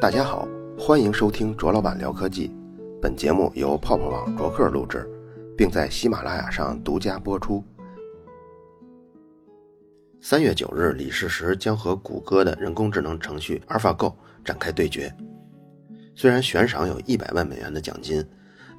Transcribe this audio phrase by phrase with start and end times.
[0.00, 0.46] 大家好，
[0.78, 2.52] 欢迎收听卓老板聊科技。
[3.02, 5.04] 本节目由泡泡网卓克录制，
[5.56, 7.64] 并在喜马拉雅上独家播出。
[10.20, 14.14] 三月九日，李世石将和谷歌的人工智能程序 AlphaGo
[14.44, 15.12] 展开对决。
[16.14, 18.24] 虽然悬赏有一百万美元的奖金，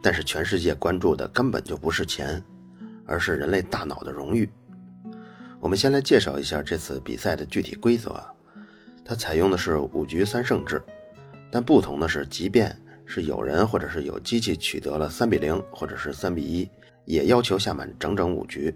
[0.01, 2.42] 但是全世界关注的根本就不是钱，
[3.06, 4.50] 而是人类大脑的荣誉。
[5.60, 8.24] 我们先来介绍一下这次比赛的具体规则。
[9.04, 10.82] 它采用的是五局三胜制。
[11.52, 16.70] 但不同的是，即便是有人或者是有机器取得了三比零或者是三比一，
[17.06, 18.74] 也要求下满整整五局。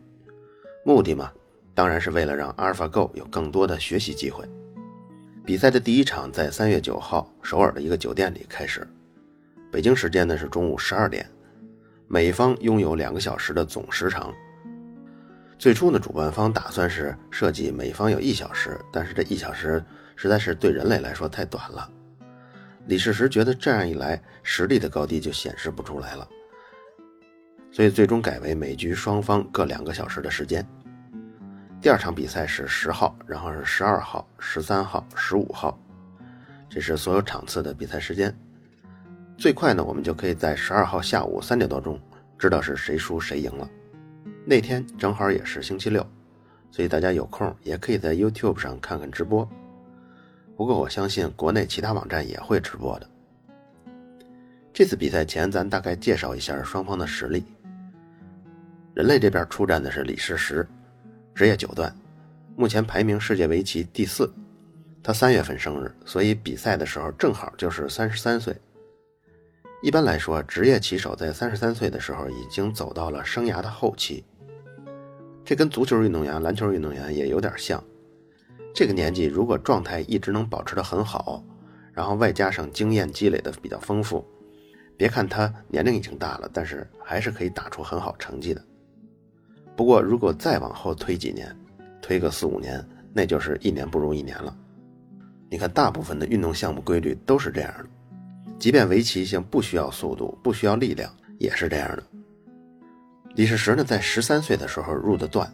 [0.83, 1.31] 目的嘛，
[1.73, 4.43] 当然是为了让 AlphaGo 有更多的学习机会。
[5.45, 8.87] 比赛的第一场在三月九号首尔的一个酒店里开始，
[9.71, 11.29] 北京时间呢是中午十二点，
[12.07, 14.33] 美方拥有两个小时的总时长。
[15.59, 19.83] 最初呢，主办方打算是设计美方有一小时，但是这一小时
[20.15, 21.89] 实在是对人类来说太短了。
[22.85, 26.27] 李世石觉得这样一来，实力的高低就显示不出来了，
[27.71, 30.65] 所以最终改为每局双方各两个小时的时间。
[31.81, 35.79] 第二场比赛是十号，然后是十二号、十三号、十五号，
[36.69, 38.33] 这是所有场次的比赛时间。
[39.37, 41.99] 最快呢，我们就可以在十二号下午三点多钟
[42.37, 43.69] 知道是谁输谁赢了。
[44.45, 46.05] 那天正好也是星期六，
[46.69, 49.49] 所以大家有空也可以在 YouTube 上看看直播。
[50.63, 53.09] 不过我相信国内其他网站也会直播的。
[54.71, 57.43] 这次比赛前，咱大概介绍一下双方的实力。
[58.93, 60.65] 人类这边出战的是李世石，
[61.35, 61.93] 职业九段，
[62.55, 64.33] 目前排名世界围棋第四。
[65.03, 68.55] 他三月份生日，所以比赛的时候正好就是三十三岁。
[69.81, 74.23] 一般来说，职业棋手在三十三岁的时候已经走到了生涯的后期。
[75.43, 77.83] 这跟足球运动员、篮球运动员也有点像。
[78.73, 81.43] 这个年纪，如果状态一直能保持得很好，
[81.93, 84.25] 然后外加上经验积累的比较丰富，
[84.97, 88.63] 别看他年龄已经大了，但是还是可以打出很好成绩的。
[89.75, 91.55] 不过，如果再往后推几年，
[92.01, 92.83] 推个四五年，
[93.13, 94.57] 那就是一年不如一年了。
[95.51, 97.85] 你看，大部分的运动项目规律都是这样的，
[98.57, 102.03] 即便围棋性不需要速度，不需要力量，也是这样的。
[103.35, 105.47] 李世石呢，在十三岁的时候入的段，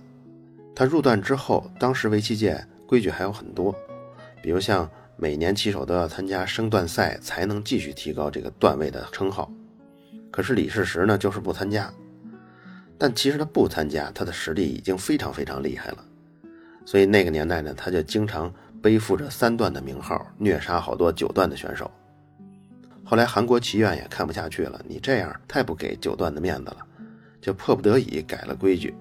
[0.74, 2.66] 他入段之后，当时围棋界。
[2.90, 3.72] 规矩还有很多，
[4.42, 9.52] 比如像每年棋手都要参加升段赛，才能继续提高这个段位的称号。
[10.32, 11.94] 可是李世石呢，就是不参加。
[12.98, 16.04] 但其实他不参加，他的实力已经非常非常厉害了。
[16.84, 18.52] 所以那个年代呢，他就经常
[18.82, 21.92] 背负着三段的名号，虐杀好多九段的选手。
[23.06, 26.78] 后来韩国棋院也看不下去了，你这样太不给九段的面子了，
[27.40, 28.96] 就迫不得已改了规矩。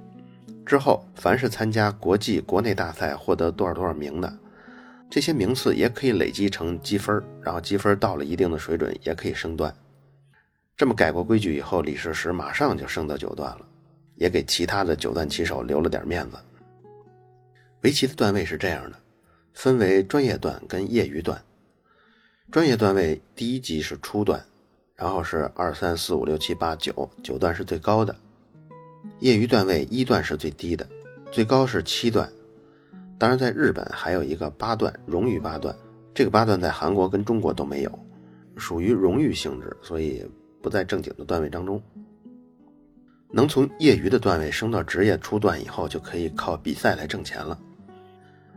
[0.68, 4.38] 之后，凡是参加国际、国内大赛获得多少多少名的，
[5.08, 9.74] 这些名次也可以累积成积分，然后积分到了一定的水准，也可以升段。
[10.76, 13.66] 这么改过规矩以后，李世石马上就升到九段了，
[14.16, 16.36] 也给其他的九段棋手留了点面子。
[17.80, 18.96] 围棋的段位是这样的，
[19.54, 21.42] 分为专业段跟业余段。
[22.52, 24.44] 专业段位第一级是初段，
[24.94, 28.14] 然后是二三四五六七八九，九段是最高的。
[29.20, 30.86] 业余段位一段是最低的，
[31.30, 32.28] 最高是七段。
[33.18, 35.74] 当然，在日本还有一个八段荣誉八段，
[36.14, 37.98] 这个八段在韩国跟中国都没有，
[38.56, 40.24] 属于荣誉性质，所以
[40.62, 41.82] 不在正经的段位当中。
[43.30, 47.58] 能从业余的段位升到职业初段以后，就可以靠比赛来挣钱了。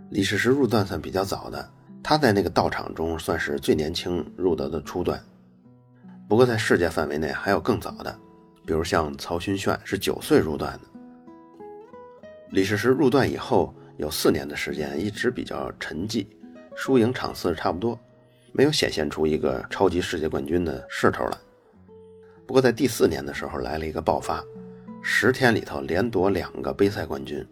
[0.09, 1.69] 李世石入段算比较早的，
[2.03, 5.19] 他在那个道场中算是最年轻入得的初段。
[6.29, 8.17] 不过在世界范围内还有更早的。
[8.65, 10.79] 比如像曹勋炫是九岁入段的，
[12.51, 16.27] 李世石入段以后有四年的时间一直比较沉寂，
[16.75, 17.99] 输赢场次差不多，
[18.51, 21.37] 没有显现出一个超级世界冠军的势头来。
[22.45, 24.43] 不过在第四年的时候来了一个爆发，
[25.01, 27.45] 十天里头连夺两个杯赛冠军，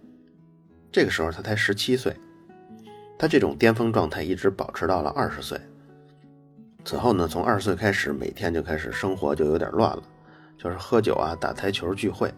[0.92, 2.16] 这个时候他才十七岁，
[3.18, 5.60] 他这种巅峰状态一直保持到了二十岁。
[6.86, 10.04] 此后呢，从二十岁开始每天就开始生活就有点乱了。
[10.60, 12.32] 就是喝酒啊，打台球聚会。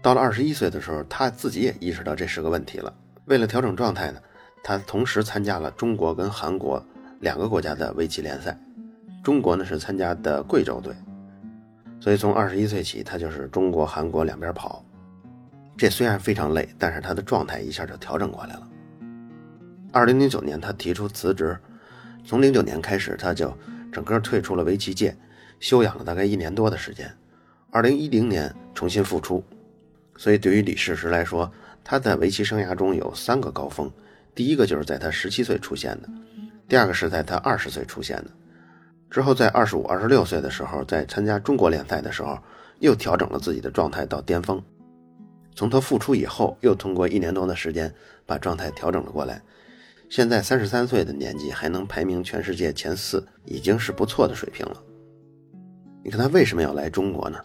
[0.00, 2.92] 到了二十一岁的时候，他自己也意识到这是个问题了。
[3.26, 4.18] 为了调整状态呢，
[4.62, 6.82] 他同时参加了中国跟韩国
[7.20, 8.58] 两个国家的围棋联赛。
[9.22, 10.94] 中国呢是参加的贵州队，
[12.00, 14.84] 所以从二十一岁起，他就是中国、韩国两边跑。
[15.76, 18.68] 这虽然非常累，但是他的状态一下就调整过来了。
[19.92, 21.58] 二零零九年，他提出辞职。
[22.26, 23.56] 从零九年开始，他就
[23.90, 25.16] 整个退出了围棋界。
[25.64, 27.10] 休养了大概一年多的时间，
[27.70, 29.42] 二零一零年重新复出。
[30.14, 31.50] 所以对于李世石来说，
[31.82, 33.90] 他在围棋生涯中有三个高峰。
[34.34, 36.08] 第一个就是在他十七岁出现的，
[36.68, 38.26] 第二个是在他二十岁出现的。
[39.08, 42.38] 之后在二十五、二十六岁的时候，在参加中国联赛的时候，
[42.80, 44.62] 又调整了自己的状态到巅峰。
[45.54, 47.90] 从他复出以后，又通过一年多的时间
[48.26, 49.40] 把状态调整了过来。
[50.10, 54.76] 现在三十三岁的年纪还能排名全世界前四，已经是不错的水平了。
[56.04, 57.38] 你看他为什么要来中国呢？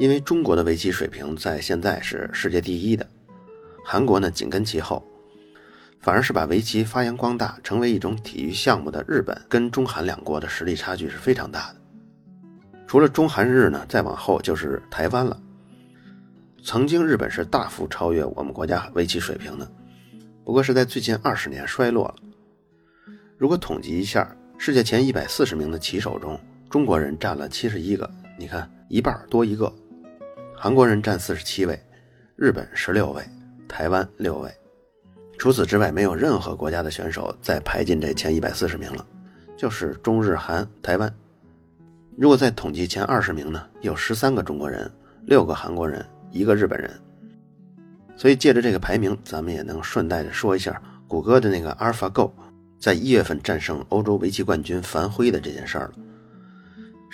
[0.00, 3.08] 因为中国的围棋水平在现在是世界第一的，
[3.84, 5.00] 韩国呢紧跟其后，
[6.00, 11.76] 反而是把围棋发扬光大，成为一种体育项目的日本跟中韩两国的实力差距是非常大的。
[12.88, 15.40] 除了中韩日呢，再往后就是台湾了。
[16.64, 19.70] 曾经日本是大幅超越我们国家围棋水平的，
[20.44, 22.16] 不过是在最近二十年衰落了。
[23.38, 26.40] 如果统计一下，世界前一百四十名的棋手中，
[26.74, 29.72] 中国人占了七十一个，你看一半多一个。
[30.56, 31.80] 韩国人占四十七位，
[32.34, 33.22] 日本十六位，
[33.68, 34.50] 台湾六位。
[35.38, 39.06] 除此之外，没有任何国家的选手再排进这前一百四十名了，
[39.56, 41.14] 就是中日韩台湾。
[42.18, 44.90] 如果再统计前二十名呢，有十三个中国人，
[45.26, 46.04] 六个韩国人。
[46.32, 46.90] 一个日本人，
[48.16, 52.32] 所以借着这个排名，咱们也能顺带的说一下谷歌的那个 AlphaGo
[52.80, 55.92] 在一月份战胜欧洲围棋冠军樊辉的这件事儿了。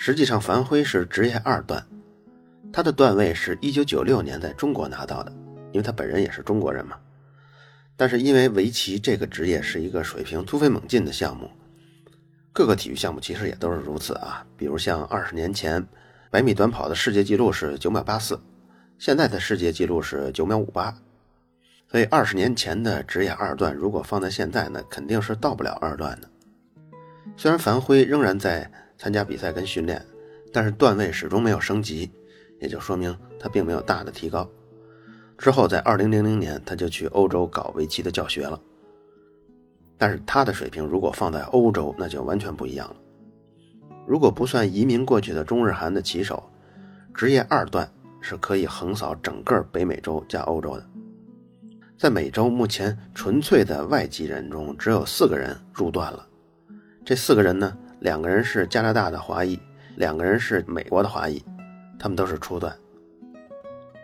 [0.03, 1.85] 实际上，樊辉是职业二段，
[2.73, 5.31] 他的段位是一九九六年在中国拿到的，
[5.71, 6.97] 因为他本人也是中国人嘛。
[7.95, 11.47] 但是因为围棋这个职业是一个水平突飞猛进的项目，
[12.51, 14.43] 各个体育项目其实也都是如此啊。
[14.57, 15.87] 比如像二十年前，
[16.31, 18.39] 百米短跑的世界纪录是九秒八四。
[18.97, 20.97] 现在的世界纪录是九秒五八，
[21.91, 26.27] 所以二十年前的职业二段，如果放在现在呢，肯定是到不了二段的。
[27.37, 28.67] 虽然樊辉仍然在
[29.01, 30.05] 参加比赛跟训练，
[30.53, 32.11] 但是段位始终没有升级，
[32.59, 34.47] 也就说明他并没有大的提高。
[35.39, 38.61] 之后在二零零零年，他就去欧洲搞围棋的教学了。
[39.97, 42.95] 但是他的水平如果放在欧洲，那就完全不一样了。
[44.05, 46.43] 如果不算移民过去的中日韩的棋手，
[47.15, 47.91] 职业二段。
[48.23, 50.85] 是可以横扫整个北美洲加欧洲的。
[51.97, 56.27] 在美洲，目前纯粹的外籍人中只有四个人入段了。
[57.03, 59.59] 这四个人呢，两个人是加拿大的华裔，
[59.95, 61.39] 两个人是美国的华裔，
[61.99, 62.75] 他们都是初段。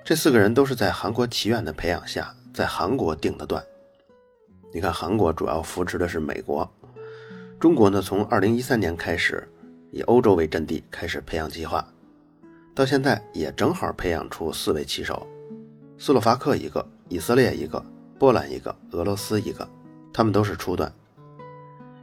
[0.06, 3.64] 这四个人都是在韩国棋院的培养下，在韩国定的段。
[4.72, 6.70] 你看，韩国主要扶持的是美国，
[7.60, 9.48] 中国呢，从二零一三年开始，
[9.92, 11.84] 以欧洲为阵地开始培养计划。
[12.76, 15.26] 到现在也正好培养出四位棋手，
[15.98, 17.84] 斯洛伐克一个，以色列一个，
[18.20, 19.68] 波兰一个，俄罗斯一个，
[20.14, 20.94] 他们都是初段。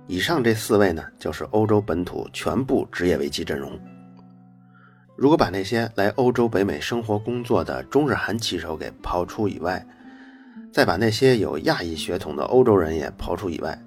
[0.06, 3.78] 以上这四位呢，就是欧洲本土全部职业围棋阵容。
[5.16, 9.84] 如果把那些来欧洲、北美生活工作的中日韩棋手给抛出以外，
[10.72, 13.80] 再把那些有亚裔血统的欧洲人也抛出以外，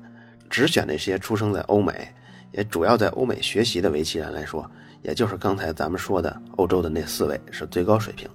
[0.50, 2.08] 只选那些出生在欧美，
[2.52, 4.70] 也主要在欧美学习的围棋人来说。
[5.04, 8.28] 也就是刚才咱们说的，欧洲的那四位是最高水平。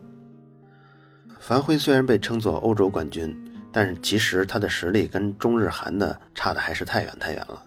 [1.40, 3.36] 樊辉虽然被称作欧洲冠军，
[3.72, 7.60] 但是其实他的实力跟中日韩的差的还是太远太远了。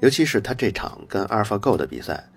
[0.00, 2.28] 尤其是他这场跟阿尔法 Go 的比赛，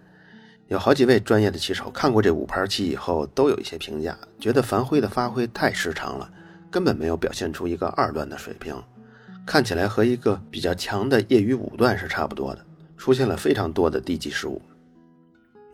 [0.68, 6.30] 有好几位专业的棋手看过这五盘棋以后，都有一些评价，觉得樊辉的发挥太失常了，
[6.70, 8.76] 根本没有表现出一个二段的水平，
[9.46, 12.66] 看起来和一个比较强的业余五段是差不多的，
[12.98, 14.62] 出现了非常多的低级失误。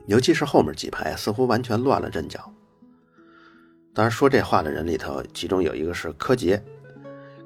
[0.05, 2.51] 尤其是后面几排，似乎完全乱了阵脚。
[3.93, 6.63] 当然，说这话的人里头，其中有一个是柯洁，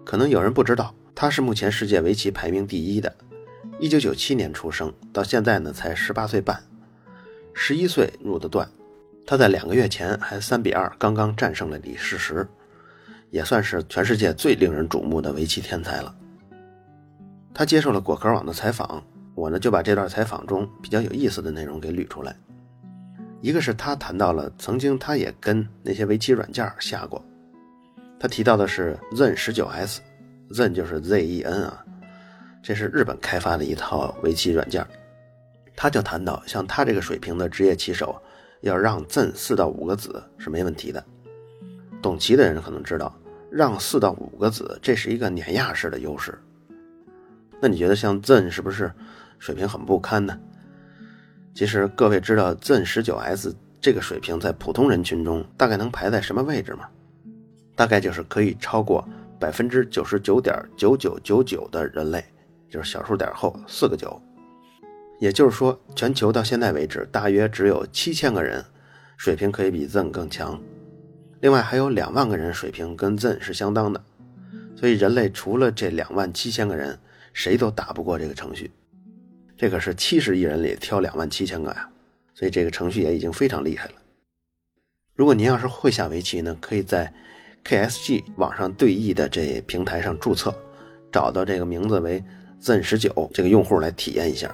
[0.03, 3.13] 可能有人不知道，他是目前世界围棋排名第一的。
[3.79, 6.61] 一九九七年出生，到现在呢才十八岁半，
[7.53, 8.67] 十一岁入的段。
[9.25, 12.47] 他在两个月前还三比二刚刚战胜了李世石，
[13.29, 16.13] 也算是全世界最令人瞩目的围棋天才了。
[17.53, 19.03] 他接受了果壳网的采访，
[19.35, 22.35] 我呢就把这段采访中比较有意思的内容给捋出来。
[23.41, 27.23] 一个是他谈到了曾经他也跟那些围棋软件下过，
[28.19, 31.82] 他提到的是 Zen 十九 S，Zen 就是 Z E N 啊，
[32.63, 34.83] 这是日本开发的一套围棋软件。
[35.75, 38.15] 他就谈到，像他这个水平的职业棋手，
[38.61, 41.03] 要让 Zen 四到五个子是没问题的。
[42.01, 43.13] 懂棋的人可能知道，
[43.51, 46.39] 让四到五个子这是一个碾压式的优势。
[47.59, 48.89] 那你觉得像 Zen 是不是
[49.39, 50.39] 水平很不堪呢？
[51.53, 56.87] 其实各位知道 Zen 十九 S 这个水平在普通人群中大概能排在什么位置吗？
[57.75, 59.05] 大概就是可以超过
[59.39, 62.23] 百分之九十九点九九九九的人类，
[62.73, 64.19] 就是小数点后四个九。
[65.19, 68.65] 也就是说，全球到现在为止，大约只有七千个人
[69.15, 70.59] 水平可以比 Zen 更强，
[71.41, 74.03] 另外还有两万个人水平跟 Zen 是相当的。
[74.75, 76.97] 所以人类除了这两万七千个人，
[77.31, 78.71] 谁都打不过这个程序。
[79.55, 81.87] 这可是七十亿人里挑两万七千个呀，
[82.33, 83.93] 所以这个程序也已经非常厉害了。
[85.13, 87.13] 如果您要是会下围棋呢，可以在
[87.63, 90.51] KSG 网上对弈的这平台上注册，
[91.11, 92.21] 找到这个名字为
[92.63, 94.49] Zen 十九这个用户来体验一下，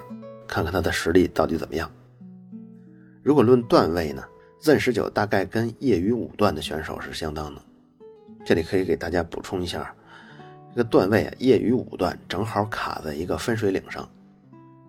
[0.48, 1.88] 看看他的实力到底怎么样。
[3.22, 4.24] 如果论段位呢
[4.60, 7.62] ，Zen 十九大概跟业余五段的选手是相当的。
[8.44, 9.94] 这里可以给大家补充一下，
[10.74, 14.08] 这个段位啊，业余五段正好卡在一个分水岭上。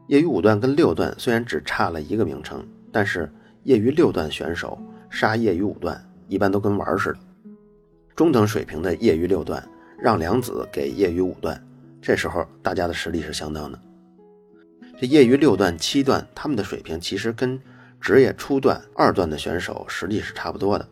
[0.08, 3.32] 业余五段跟六段虽然只差了一个名称，但是
[3.66, 7.20] 业余六段选手杀业余五段一般都跟玩似的。
[8.16, 9.64] 中等水平的业余六段
[10.00, 11.64] 让两子给业余五段，
[12.02, 13.80] 这时候大家的实力是相当的。
[15.00, 17.60] 这业余六段、七段他们的水平其实跟
[18.00, 20.88] 职业初段二段的选手实力是差不多的。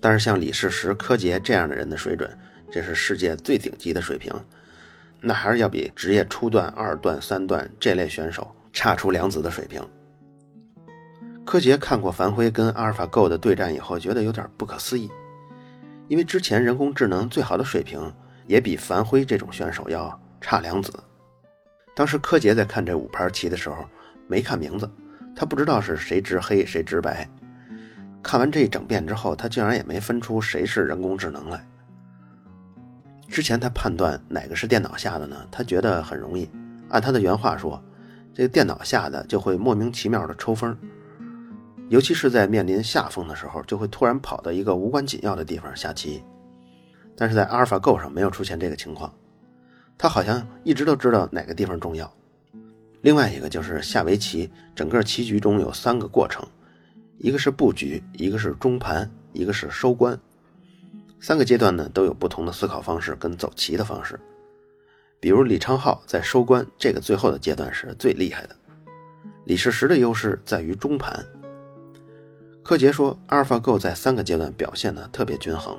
[0.00, 2.30] 但是像李世石、柯洁这样的人的水准，
[2.70, 4.32] 这是世界最顶级的水平，
[5.20, 9.82] 那还是要比职业初段、二段、三段这类选手差出两子的水平。
[11.44, 15.10] 柯洁看过樊辉跟阿尔法 Go 的对战以后，觉得有点不可思议，
[16.06, 18.12] 因为之前人工智能最好的水平
[18.48, 20.92] 也比樊辉这种选手要差两子。
[21.94, 23.84] 当时柯洁在看这五盘棋的时候，
[24.26, 24.90] 没看名字，
[25.36, 27.28] 他不知道是谁执黑谁执白。
[28.22, 31.64] 看完这一整遍之后，他竟然也没分出谁是人工智能来。
[33.28, 35.36] 之前他判断哪个是电脑下的呢？
[35.50, 36.48] 他觉得很容易，
[36.88, 37.82] 按他的原话说，
[38.34, 40.76] 这个电脑下的就会莫名其妙的抽风，
[41.88, 46.22] 尤其是在面临下风的时候，就会突然跑到一个无关紧要的地方下棋。
[47.20, 49.12] 但是在阿尔法 Go 上没有出现这个情况，
[49.98, 52.08] 他好像一直都知道哪个地方重要。
[53.00, 56.46] 另外一个就是下围棋，整个棋局中有三个过程。
[57.18, 60.16] 一个是布局，一个是中盘，一个是收官，
[61.18, 64.18] 三个阶段呢都有不同的思考方式跟走棋的方式。
[65.18, 68.54] 比如李昌镐在收官这个最后的阶段是最厉害的，
[69.44, 71.26] 李世石的优势在于中盘。
[72.62, 75.76] 柯洁说，阿尔法 Go 在三个阶段表现的特别均衡，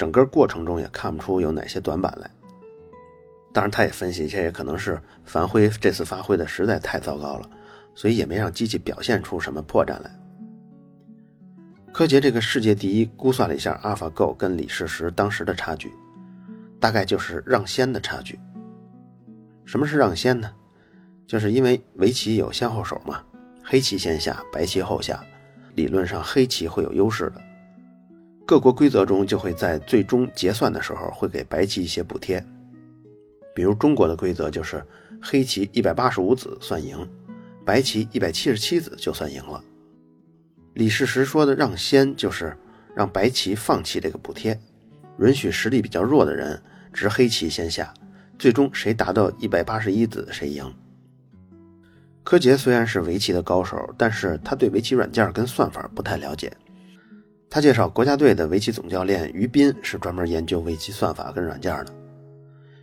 [0.00, 2.30] 整个过程中也看不出有哪些短板来。
[3.52, 7.50] 当然，他也分析，这也可能是樊辉这次发挥的实在太糟糕了，
[7.94, 10.10] 所以也没让机器表现出什么破绽来。
[11.92, 15.92] 柯洁这个世界第一估算了一下，AlphaGo 跟李世石当时的差距，
[16.80, 18.40] 大概就是让先的差距。
[19.66, 20.50] 什么是让先呢？
[21.26, 23.22] 就是因为围棋有先后手嘛，
[23.62, 25.22] 黑棋先下，白棋后下，
[25.74, 27.49] 理论上黑棋会有优势的。
[28.50, 32.44] 各国规则中就会在最终结算的时候会给白棋一些补贴，
[33.54, 34.84] 比如中国的规则就是
[35.22, 37.08] 黑棋一百八十五子算赢，
[37.64, 39.62] 白棋一百七十七子就算赢了。
[40.74, 42.56] 李世石说的“让先”就是
[42.92, 44.60] 让白棋放弃这个补贴，
[45.20, 46.60] 允许实力比较弱的人
[46.92, 47.94] 执黑棋先下，
[48.36, 50.74] 最终谁达到一百八十一子谁赢。
[52.24, 56.52] 柯洁虽然是围棋的高手，但是他对围棋软件跟算法不太了解。
[57.52, 61.92] 他介绍，国家队的围棋总教练于斌是专门研究围棋算法跟软件的。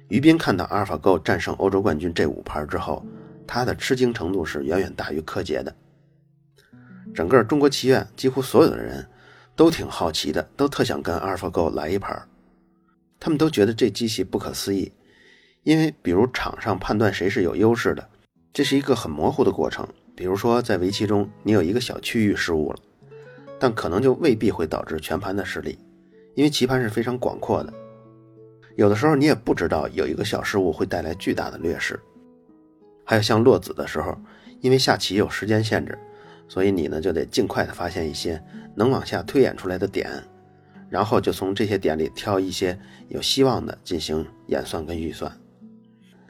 [0.09, 3.05] 于斌看到阿尔法 Go 战胜欧洲冠军这五盘之后，
[3.47, 5.73] 他的吃惊程度是远远大于柯洁的。
[7.15, 9.07] 整个中国棋院几乎所有的人
[9.55, 12.27] 都挺好奇的，都特想跟 AlphaGo 来一盘。
[13.21, 14.91] 他们都觉得这机器不可思议，
[15.63, 18.05] 因为比如场上判断谁是有优势的，
[18.51, 19.87] 这是一个很模糊的过程。
[20.13, 22.79] 比如说在围棋中，你有一个小区域失误了，
[23.59, 25.77] 但可能就未必会导致全盘的失利，
[26.35, 27.73] 因为棋盘是非常广阔的。
[28.75, 31.99] 有的时候你也不知道有一个小失误会带来巨大的劣势。
[33.03, 34.17] 还有像落子的时候，
[34.61, 35.97] 因为下棋有时间限制。
[36.49, 38.41] 所以你呢就得尽快的发现一些
[38.73, 40.09] 能往下推演出来的点，
[40.89, 45.29] 然后就从这些点里挑一些有希望的进行演算跟预算。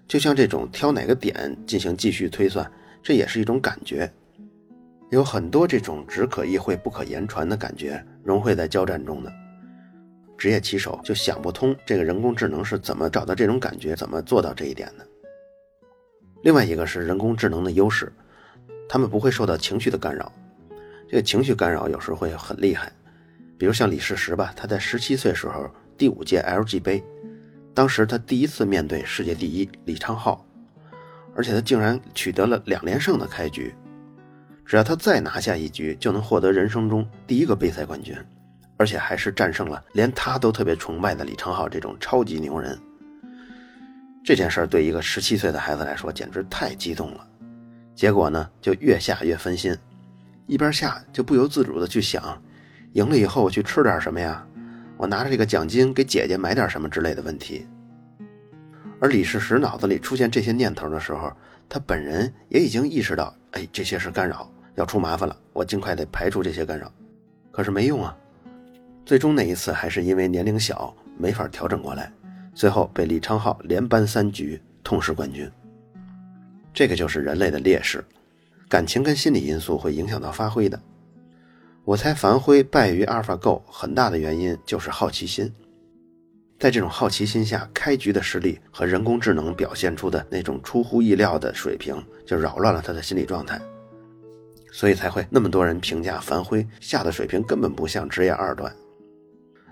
[0.08, 2.68] 就像这种挑哪个点进行继续推算，
[3.04, 4.12] 这也是一种感觉。
[5.10, 9.32] 有很多这种只可意会不可言传的感觉融汇在交战中的
[10.38, 15.08] 职业棋手就想不通这个人工智能是怎么找到这种感觉，怎么做到这一点的。
[16.44, 18.12] 另外一个是人工智能的优势。
[18.90, 20.32] 他们不会受到情绪的干扰，
[21.10, 22.90] 这个情绪干扰有时候会很厉害。
[23.58, 27.04] 比如像李世石吧，他在十七岁时候第五届 LG 杯，
[27.74, 30.40] 当时他第一次面对世界第一李昌镐，
[31.36, 33.76] 而且他竟然取得了两连胜的开局。
[34.68, 38.14] 只要他再拿下一局，就能获得人生中第一个杯赛冠军，
[38.76, 42.78] 而且还是战胜了连他都特别崇拜的李昌镐这种超级牛人。
[44.26, 47.26] 这件事对一个十七岁的孩子来说，简直太激动了。
[47.96, 49.74] 结果呢，就越下越分心，
[50.48, 52.38] 一边下就不由自主的去想，
[52.92, 54.46] 赢了以后我去吃点什么呀？
[54.98, 57.66] 我拿着这个奖金给姐姐买点什么之类的问题。
[59.00, 61.32] 而李世石脑子里出现这些念头的时候，
[61.70, 66.92] 他本人也已经意识到，哎，这些是干扰，要出麻烦了，我尽快得排除这些干扰。
[67.52, 68.16] 可是没用啊，
[69.06, 72.12] 最终那一次还是因为年龄小，没法调整过来，
[72.54, 75.50] 最后被李昌镐连扳三局，痛失冠军。
[76.74, 78.06] 这个就是人类的劣势，
[78.70, 80.80] 感情跟心理因素会影响到发挥的。
[81.84, 85.52] 我猜樊辉败于阿尔法 Go 很大的原因就是好奇心。
[86.60, 93.60] 在这种好奇心下，开局的实力和人工智能表现出的那种出乎意料的水平，就扰乱了他的心理状态，
[94.72, 98.74] 所以才会那么多人评价樊辉下的水平根本不像职业二段。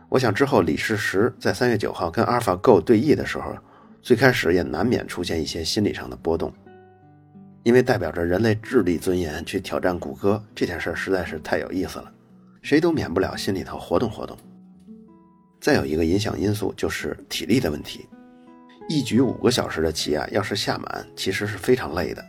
[0.09, 3.55] 我想之后李世石在三月九号跟阿尔法 Go 对弈的时候，
[4.01, 6.53] 最开始也难免出现一些心理上的波动，
[7.63, 12.11] 因为代表着人类智力尊严去挑战谷歌这件事实在是太有意思了，
[12.61, 14.37] 谁都免不了心里头活动活动。
[15.59, 18.07] 再有一个影响因素就是体力的问题，
[18.87, 22.23] 一局五个小时的棋啊，要是下满，其实是非常累的。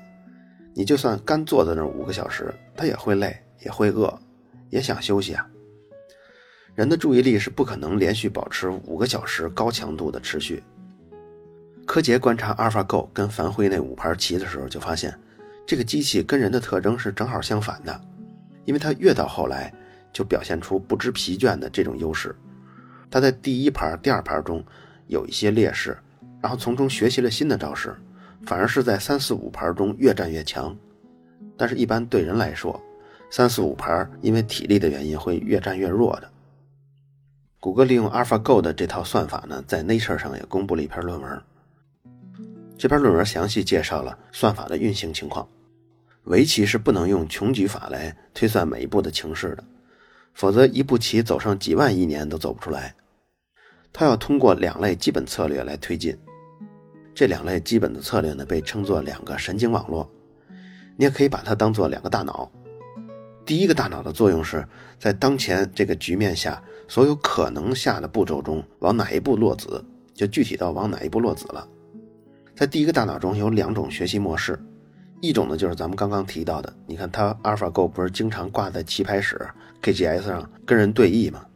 [0.78, 4.14] 你就算干坐在那五个小时，他也会累，也会饿，
[4.68, 5.48] 也想休息啊。
[6.74, 10.62] 人的注意力是不可能连续保持五个小时高强度的持续。
[11.86, 15.18] 柯洁观察阿尔法 Go 跟樊辉那五盘棋的时候，就发现
[15.66, 17.98] 这个机器跟人的特征是正好相反的，
[18.66, 19.72] 因为它越到后来
[20.12, 22.36] 就表现出不知疲倦的这种优势。
[23.10, 24.62] 他在第一盘、第二盘中
[25.06, 25.96] 有一些劣势，
[26.42, 27.96] 然后从中学习了新的招式，
[28.46, 30.74] 反而是在三四五盘中越战越强。
[31.58, 32.80] 但是，一般对人来说，
[33.30, 36.30] 三四五盘因为体力的原因会越战越弱的。
[37.58, 41.42] 谷歌利用 AlphaGo 的这套算法呢，在 Nature 上也公布了一篇论文。
[42.78, 45.48] 这篇论文详细介绍了算法的运行情况。
[46.24, 49.64] 围棋是不能用穷举法来推算每一步的情势的。
[50.34, 52.94] 否则，一步棋走上几万亿年都走不出来。
[53.92, 56.14] 它要通过两类基本策略来推进。
[57.16, 60.06] 这两类基本的策略呢，被称作两个神经网络。
[60.98, 62.52] 你也可以把它当做两个大脑。
[63.46, 64.62] 第一个大脑的作用是
[64.98, 71.66] 在当前这个局面下，所有可能下的步骤中，往哪一步落子，就具体到往哪一步落子了。
[72.54, 74.58] 在第一个大脑中有两种学习模式。
[75.22, 79.40] 一种呢，就是咱们刚刚提到的，你看它 AlphaGo 不是经常挂在棋牌室
[79.80, 81.46] KGS 上跟人对弈吗？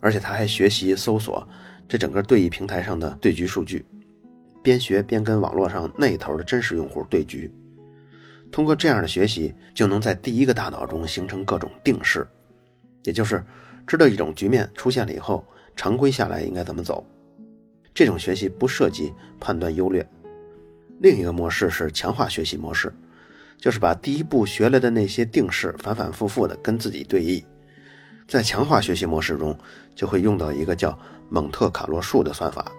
[0.00, 1.46] 而且它还学习搜索
[1.86, 3.84] 这整个对弈平台上的对局数据，
[4.64, 7.52] 边学边跟网络上那头的真实用户对局。
[8.50, 12.26] 通过这样的学习，就能在第一个大脑中形成各种定式，
[13.02, 13.44] 也就是
[13.86, 15.44] 知道一种局面出现了以后，
[15.76, 17.06] 常规下来应该怎么走。
[17.92, 20.08] 这种学习不涉及判断优劣。
[21.00, 22.90] 另一个模式是强化学习模式，
[23.58, 27.44] 就是把第一步学来的那些定式反反复复的跟自己对弈。
[28.26, 29.56] 在强化学习模式中，
[29.94, 30.98] 就会用到一个叫
[31.28, 32.72] 蒙特卡洛数的算法。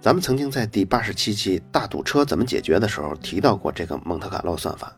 [0.00, 4.94] 咱们曾经在第八十七期大堵车怎么解决的时候提到过这个蒙特卡洛算法。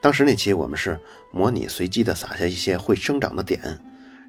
[0.00, 0.98] 当时那期我们是
[1.32, 3.60] 模拟随机的撒下一些会生长的点，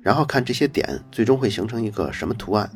[0.02, 2.70] 然后看这些点最终会形成一个什么图案。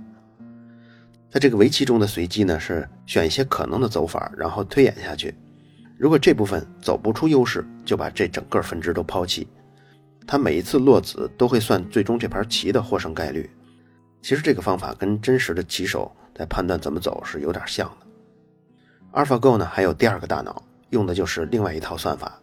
[1.31, 5.35] 在这个围棋中的随机呢，是选一些可能的走法，然后推演下去。
[5.97, 9.47] 如果这部分走不出优势，就把这整个分支都抛弃。
[10.25, 13.49] 他每一次落子都会算最终这盘棋的获胜概率。
[14.21, 18.07] 其实这个方法跟真实的棋手在判断怎么走是有点像的。
[19.11, 22.39] AlphaGo 呢还有第二个大脑，用的就是另外一套算法，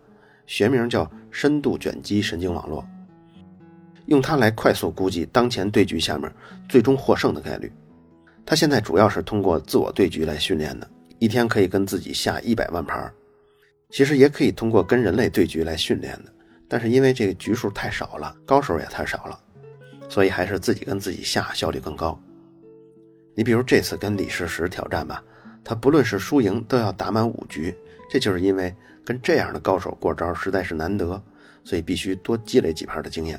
[0.46, 2.86] 学名叫深度卷积神经网络，
[4.04, 6.30] 用它来快速估计当前对局下面
[6.68, 7.72] 最终获胜的概率。
[8.44, 10.86] 他现在主要是通过自我对局来训练的，
[11.18, 13.10] 一天可以跟自己下一百万盘
[13.88, 16.30] 其实也可以通过跟人类对局来训练的，
[16.68, 19.40] 但是因为这个局数太少了，高手也太少了，
[20.06, 22.20] 所以还是自己跟自己下效率更高。
[23.36, 25.22] 你比如这次跟李世石挑战吧，
[25.62, 27.72] 他不论是输赢都要打满五局，
[28.10, 31.22] 这就是因为跟这样的高手过招实在是难得，
[31.62, 33.38] 所以必须多积累几盘的经验。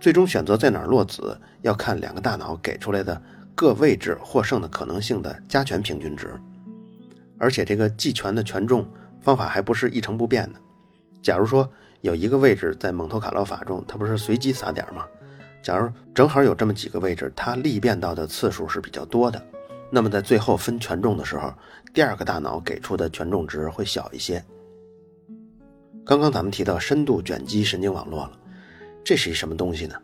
[0.00, 3.22] 最终选择在哪儿落子，要看两个大脑给出来的。
[3.54, 6.32] 各位置获胜的可能性的加权平均值，
[7.38, 8.88] 而且这个计权的权重
[9.20, 10.60] 方法还不是一成不变的。
[11.20, 11.68] 假如说
[12.00, 15.04] 有一个位置在蒙特卡洛法中，它不是随机撒点吗？
[15.62, 19.44] 假如正好有这么几个位置，它历变到的次数是比较多的，
[19.90, 21.52] 那么在最后分权重的时候，
[21.92, 24.42] 第二个大脑给出的权重值会小一些。
[26.06, 28.38] 刚刚咱们提到深度卷积神经网络了，
[29.04, 29.94] 这是一什么东西呢？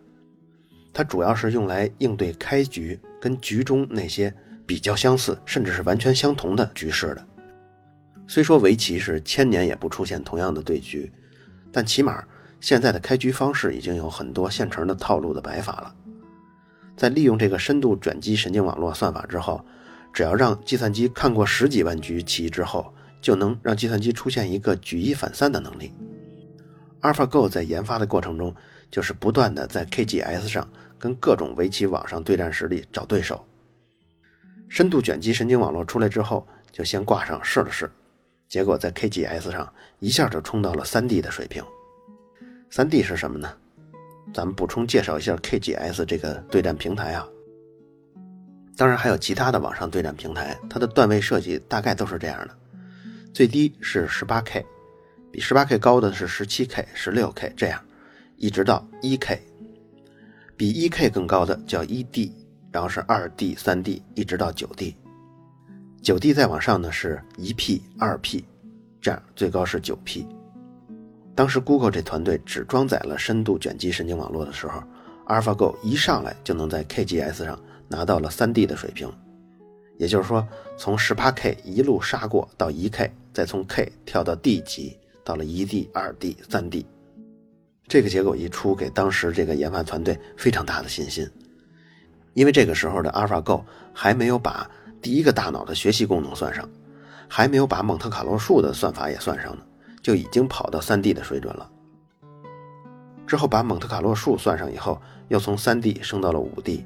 [0.92, 4.32] 它主要是用来应对开局跟局中那些
[4.66, 7.26] 比较相似，甚至是完全相同的局势的。
[8.26, 11.10] 虽说围棋是千年也不出现同样的对局，
[11.72, 12.22] 但起码
[12.64, 15.94] 现在的开局方式已经有很多现成的套路的摆法了。
[16.96, 19.62] 在利用这个深度卷积神经网络算法之后，
[20.14, 25.92] 只要让计算机看过十几万局棋之后，就能让计算机出现一个举一反三的能力。
[27.02, 28.54] AlphaGo 在研发的过程中，
[28.90, 30.66] 就是不断的在 KGS 上
[30.98, 33.44] 跟各种围棋网上对战实力找对手。
[34.70, 37.92] 深度卷积神经网络出来之后，就先挂上试了试，
[38.48, 41.62] 结果在 KGS 上一下就冲到了 3D 的水平。
[42.74, 43.48] 3D 是什么呢？
[44.34, 47.24] 咱们补充介绍一下 KGS 这个对战平台啊。
[48.76, 52.54] 当然还有其他的网上对战平台，它的段位设计大概都是这样的：
[53.32, 54.64] 最低是 18K。
[55.30, 57.80] 比 18K 高的是 17K、16K 这样，
[58.38, 59.38] 一直到 1K，
[60.56, 62.32] 比 1K 更高的叫 1D，
[62.72, 64.96] 然后是 2D、3D，一直到 9D。
[66.02, 68.44] 9D 再往上呢是一 P、二 P，
[69.00, 70.26] 这样最高是 9P。
[71.34, 74.82] 当时 Google 这团队只装载了深度卷积神经网络的时候
[75.26, 79.12] ，AlphaGo 一上来就能在 KGS 上拿到了 3D 的水平，
[79.98, 84.98] 也就是说从 18K 一路杀过到 1K，再从 K 跳到 D 级。
[85.26, 86.84] 到了一 D、二 D、三 D，
[87.88, 91.26] 这个结果一出，给当时这个研发团队非常大的信心，
[92.34, 93.62] 因为这个时候的 AlphaGo
[93.94, 94.70] 还没有把
[95.00, 96.68] 第一个大脑的学习功能算上，
[97.26, 99.62] 还没有把蒙特卡洛数的算法也算上呢，
[100.04, 101.68] 就已经跑到三 D 的水准了。
[103.26, 106.84] 之后把蒙特卡洛数算上以后，又从三 D 升到了五 D，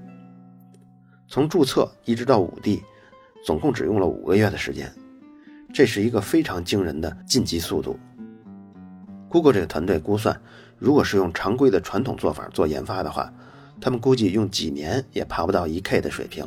[1.27, 2.85] 从注册一直到五 D，
[3.45, 4.95] 总共只用了五个月的时间，
[5.75, 7.99] 这是一个非常惊人的晋级速度。
[9.29, 10.41] Google 这个团队估算，
[10.79, 13.33] 如果是用常规的传统做法做研发的话，
[13.81, 16.47] 他们估计用几年也爬不到一 K 的水平。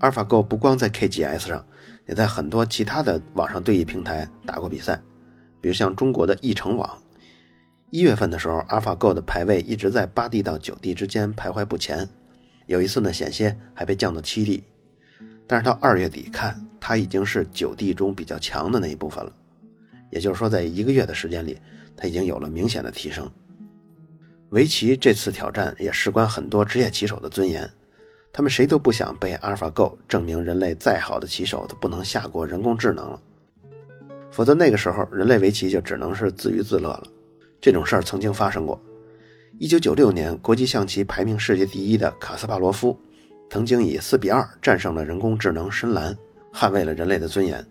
[0.00, 1.64] AlphaGo 不光在 KGS 上，
[2.06, 5.00] 也在很多其他的网上对弈平台打过比赛，
[5.60, 6.98] 比如像中国的易成网。
[7.90, 12.08] 一月份的时候，AlphaGo 的排位一直在八 D 到九 D 之间徘徊不前，
[12.66, 14.64] 有一次呢险些还被降到七 D，
[15.46, 19.32] 但是到二月底看，它已经是九 D 中比较强的那一部分了。
[20.10, 21.58] 也就是说，在一个月的时间里，
[21.96, 23.30] 他已经有了明显的提升。
[24.50, 27.68] 围棋这次挑战也事关很多职业棋手的尊严，
[28.32, 33.20] 他们谁都不想被 AlphaGo 证明人类再好的棋手都不能下过人工智能了，
[34.36, 37.04] 否则那个时候人类围棋就只能是自娱自乐了。
[37.58, 38.78] 这种事儿曾经发生过。
[39.58, 42.94] 一九九六年，国际象棋排名世界第一的卡斯帕罗夫，
[43.48, 46.14] 曾经以四比二战胜了人工智能深蓝，
[46.52, 47.66] 捍卫了人类的尊严。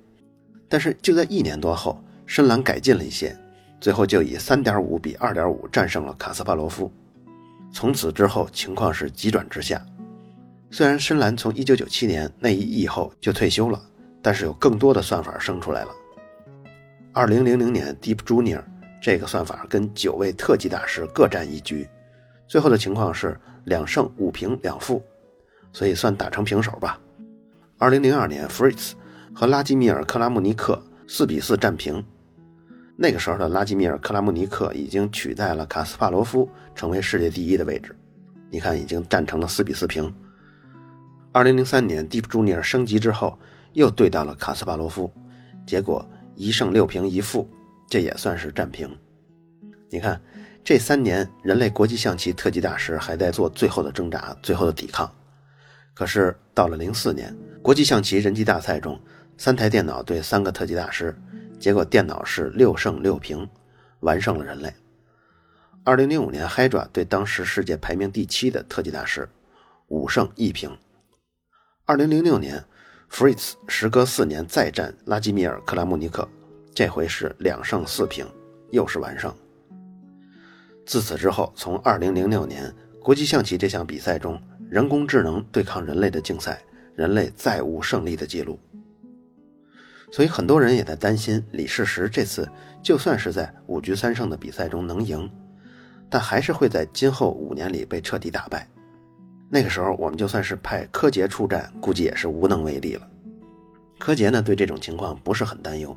[0.68, 3.38] 但是就在一年多后，深蓝改进了一些，
[3.80, 6.92] 最后就以三点五比二点五战胜了卡斯帕罗夫。
[7.72, 9.80] 从此之后，情况是急转直下。
[10.72, 13.80] 虽然深蓝从一九九七年那一役后就退休了，
[14.20, 15.92] 但是有更多的算法生出来了。
[17.16, 18.62] 二零零零年，Deep Junior
[19.02, 21.88] 这个算法跟九位特级大师各占一局，
[22.46, 25.02] 最后的情况是两胜五平两负，
[25.72, 27.00] 所以算打成平手吧。
[27.78, 28.92] 二零零二年，Fritz
[29.34, 32.04] 和拉基米尔·克拉姆尼克四比四战平。
[32.98, 37.96] 那个时候的拉基米尔·克拉姆尼克已经取代了卡斯帕罗夫，成为世界第一的位置。
[38.50, 40.14] 你看，已经战成了四比四平。
[41.32, 43.40] 二零零三年，蒂普朱尼尔升级之后，
[43.72, 45.10] 又对到了卡斯帕罗夫，
[45.66, 47.50] 结果一胜六平一负，
[47.90, 48.90] 这也算是战平。
[49.90, 50.22] 你看，
[50.64, 55.10] 这三年人类国际象棋特级大师还在做最后的挣扎、最后的抵抗。
[55.94, 59.00] 可是到了零四年，国际象棋人机大赛中，
[59.38, 61.16] 三台电脑对三个特级大师。
[61.58, 63.48] 结果电脑是六胜六平，
[64.02, 64.74] 完胜了人类。
[65.86, 69.30] 二零零五年，Hydra 对当时世界排名第七的特级大师
[69.88, 70.78] 五胜一平。
[71.86, 72.66] 二零零六年
[73.10, 76.28] ，Fritz 时隔四年再战拉基米尔·克拉姆尼克，
[76.74, 78.26] 这回是两胜四平，
[78.72, 79.34] 又是完胜。
[80.86, 86.62] 自此之后，从二零零六年国际象棋这项比赛中，人工智能对抗人类的竞赛，
[86.96, 88.60] 人类再无胜利的记录。
[90.12, 92.48] 所以很多人也在担心，李世石这次
[92.84, 95.30] 就算是在五局三胜的比赛中能赢，
[96.10, 98.68] 但还是会在今后五年里被彻底打败。
[99.50, 103.08] 那个时候，我们就算是派柯洁出战，估计也是无能为力了。
[104.00, 105.96] 柯洁呢，对这种情况不是很担忧，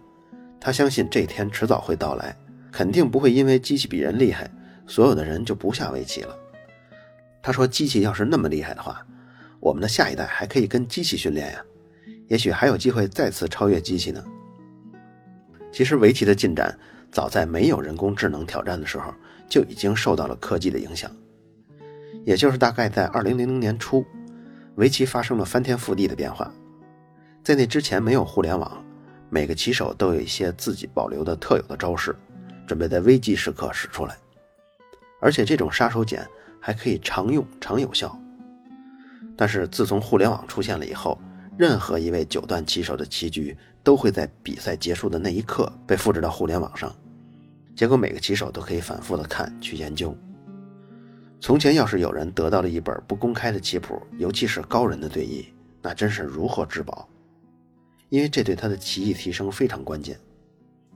[0.60, 2.36] 他相信这天迟早会到来，
[2.70, 4.50] 肯定不会因为机器比人厉害，
[4.86, 6.36] 所有的人就不下围棋了。
[7.42, 9.04] 他说，机器要是那么厉害的话，
[9.58, 11.64] 我们的下一代还可以跟机器训练呀。
[12.28, 14.22] 也许还有机会再次超越机器呢。
[15.72, 16.78] 其实围棋的进展，
[17.10, 19.14] 早在没有人工智能挑战的时候，
[19.48, 21.10] 就已经受到了科技的影响。
[22.28, 24.04] 也就是大概在二零零零年初，
[24.74, 26.52] 围棋发生了翻天覆地的变化。
[27.42, 28.84] 在那之前没有互联网，
[29.30, 32.14] 每个棋手都有一些自己保留的特有的招式，
[32.66, 34.14] 准备在危机时刻使出来。
[35.22, 36.20] 而且这种杀手锏
[36.60, 38.14] 还可以常用常有效。
[39.34, 41.18] 但是自从互联网出现了以后，
[41.56, 46.94] 任何一位九段棋手的棋局都会在比赛结束的那一刻被复制到互联网上，
[47.74, 50.14] 结果每个棋手都可以反复的看去研究。
[51.40, 55.46] 从前要是有人得到了一本不公开的棋谱，尤其是高人的对弈，
[55.80, 57.08] 那真是如获至宝，
[58.08, 60.18] 因为这对他的棋艺提升非常关键。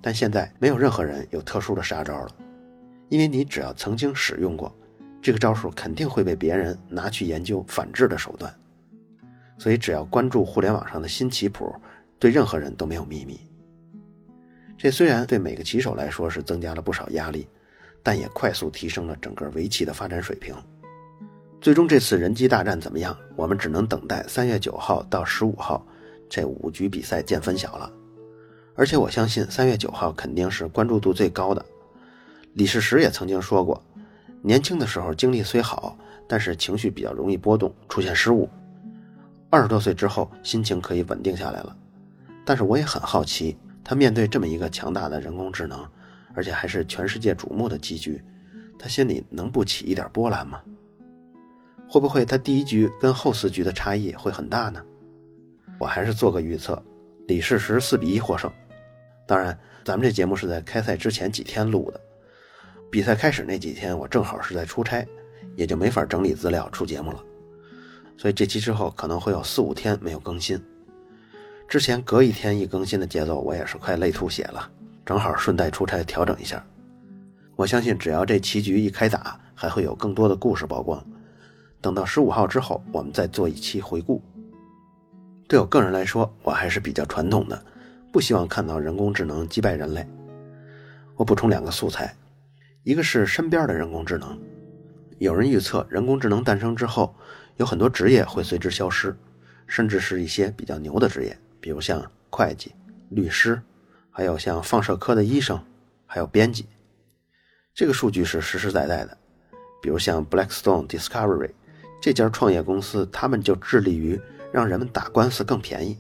[0.01, 2.29] 但现在没有任何人有特殊的杀招了，
[3.09, 4.75] 因为你只要曾经使用过，
[5.23, 8.53] 这个招数肯定会被别人拿去研究反制的手段。
[9.59, 11.73] 所以只要关注互联网上的新棋谱，
[12.19, 13.39] 对任何人都没有秘密。
[14.77, 17.47] 这虽然对每个棋手来说是增加了不少压力，
[18.03, 20.55] 但也快速提升了整个围棋的发展水平。
[21.61, 23.17] 最终这次人机大战怎么样？
[23.37, 25.87] 我们只能等待三月九号到十五号
[26.29, 27.91] 这五局比赛见分晓了。
[28.75, 31.65] 而且我相信三月九号肯定是关注度最高的。
[32.55, 33.81] 李世石也曾经说过，
[34.43, 38.49] 年轻的时候精力虽好，但是情绪比较容易波动，出现失误。
[39.51, 41.77] 二十多岁之后，心情可以稳定下来了。
[42.45, 45.87] 但是我也很好奇，他面对这么一个强大的人工智能，
[46.35, 48.23] 而且还是全世界瞩目的棋局，
[48.79, 50.61] 他心里能不起一点波澜吗？
[51.89, 54.83] 会不会他第一局跟后四局的差异会很大呢？
[55.79, 56.83] 我还是做个预测，
[57.27, 58.51] 李世石四比一获胜。
[59.27, 62.01] 当然，咱们这节目是在开赛之前几天录的，
[62.91, 65.07] 比赛开始那几天我正好是在出差，
[65.57, 67.23] 也就没法整理资料出节目了，
[68.17, 70.61] 所以这期之后可能会有四五天没有更新。
[71.69, 74.71] 之前隔一天一更新的节奏，我也是快累吐血了，
[75.05, 76.65] 正好顺带出差调整一下。
[77.57, 81.05] 我相信只要这棋局一开打，还会有更多的故事曝光。
[81.81, 84.23] 等到十五号之后，我们再做一期回顾。
[85.49, 87.63] 对我个人来说，我还是比较传统的。
[88.11, 90.07] 不希望看到人工智能击败人类。
[91.17, 92.15] 我补充两个素材，
[92.85, 94.39] 一个是身边的人工智能。
[95.19, 97.15] 有人预测，人工智能诞生之后，
[97.57, 99.17] 有很多职业会随之消失，
[99.67, 102.73] 甚至是一些比较牛的职业，比如像会计、
[103.11, 103.61] 律师，
[104.13, 105.59] 还有像放射科的医生，
[106.07, 106.67] 还有编辑。
[107.75, 109.17] 这个数据是实实在在的。
[109.81, 111.51] 比如像 Blackstone Discovery
[112.01, 114.21] 这家创业公司，他们就致力于
[114.53, 115.99] 让人们打官司更便宜。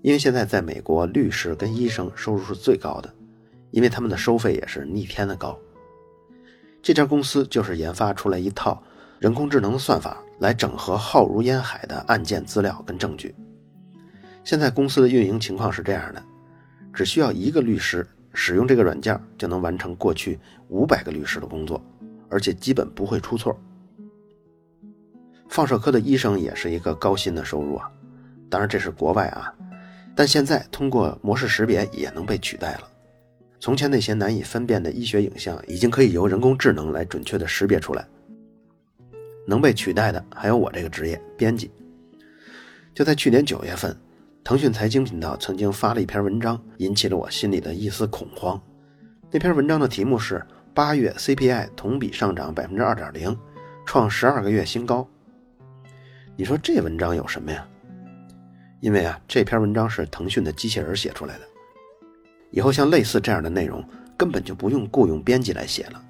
[0.00, 3.12] 因为现在在美国，律师跟医生收入是最高的，
[3.72, 5.58] 因为他们的收费也是逆天的高。
[6.82, 8.82] 这家公司就是研发出来一套
[9.18, 13.34] 人工智能的算法，来整合浩如烟海的案件资料跟证据。
[14.44, 16.22] 现在公司的运营情况是这样的：
[16.94, 21.82] 只需要一个律师使用这个软件，就能完成过去五百个律师的工作，
[22.30, 23.58] 而且基本不会出错。
[25.48, 27.90] 放射科的医生也是一个高薪的收入啊，
[28.48, 29.52] 当然这是国外啊。
[30.16, 32.88] 但现在通过模式识别也能被取代了。
[33.58, 38.06] 从前那些难以分辨的医学影像，已经可以由人工智能来准确的识别出来。
[39.46, 41.70] 能被取代的还有我这个职业——编辑。
[42.94, 43.96] 就在去年九月份，
[44.44, 48.60] 腾讯财经频道曾经发了一篇文章，引起了我心里的一丝恐慌。
[49.30, 53.34] 那篇文章的题目是“八月 CPI 同比上涨百分之二点零，
[53.86, 55.08] 创十二个月新高”。
[56.36, 57.66] 你说这文章有什么呀？
[58.80, 61.44] 因为啊，这篇文章是腾讯的机器人写出来的，
[62.50, 63.82] 以后像类似这样的内容，
[64.14, 66.04] 根本就不用雇佣编辑来写了。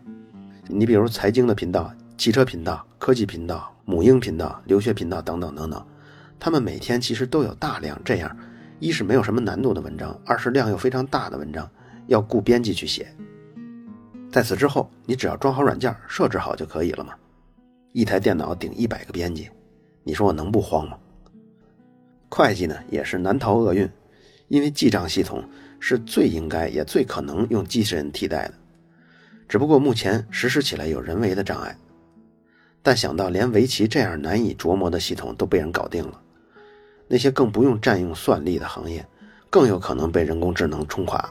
[0.66, 5.86] 你比如财经的频道、汽车频道、科技频道、母婴频道、留学频道等等等等，
[6.44, 8.36] 他们每天其实都有大量这样，
[8.78, 11.66] 一是没有什么难度的文章，二是量又非常大的文章，
[12.06, 13.10] 要雇编辑去写。
[14.30, 17.14] 在此之后，你只要装好软件，设置好就可以了嘛。
[17.92, 19.48] 一台电脑顶一百个编辑，
[20.02, 20.98] 你说我能不慌吗？
[22.28, 23.88] 会计呢也是难逃厄运，
[24.48, 25.42] 因为记账系统
[25.80, 28.54] 是最应该也最可能用机器人替代的，
[29.48, 31.74] 只不过目前实施起来有人为的障碍。
[32.82, 36.20] 但想到连围棋这样难以琢磨的系统都被人搞定了，
[37.06, 39.06] 那些更不用占用算力的行业，
[39.50, 41.28] 更有可能被人工智能冲垮。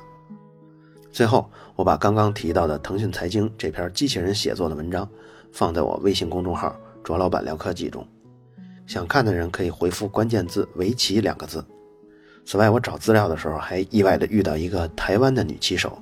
[1.12, 5.08] 最后，我把刚刚提到的腾讯财经这篇机器人写作的文章
[5.52, 8.08] 放在我微信公众号“卓老板聊科技”中。
[8.88, 11.64] 想看的人可以回复关键字“围棋”两个字。
[12.46, 15.98] 此外，我找资料的时候还意外的遇到一个台湾的女棋手，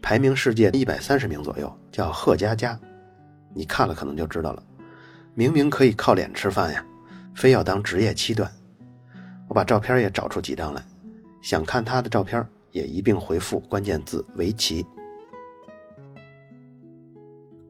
[0.00, 2.78] 排名世界一百三十名左右，叫贺佳佳。
[3.52, 4.62] 你看了可能就知道了。
[5.34, 6.84] 明明可以靠脸吃饭呀，
[7.34, 8.50] 非要当职业七段。
[9.48, 10.82] 我把照片也找出几张来，
[11.42, 14.84] 想看他的照片也一并回复关键字“围棋”。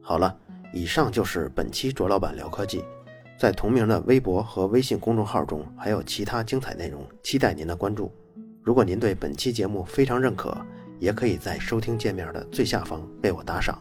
[0.01, 0.35] 好了，
[0.73, 2.83] 以上就是本期卓老板聊科技。
[3.37, 8.11] 在同名的微博和微信公众号中，还有其他精彩内容，期待您的关注。
[8.63, 10.55] 如果您对本期节目非常认可，
[10.99, 13.77] 也可以在收听界面的最下方为我打赏。